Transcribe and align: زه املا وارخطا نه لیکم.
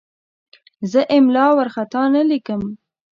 زه 0.91 0.99
املا 1.17 1.45
وارخطا 1.55 2.03
نه 2.15 2.21
لیکم. 2.29 2.61